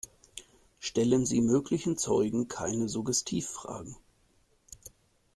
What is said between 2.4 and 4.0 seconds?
keine Suggestivfragen.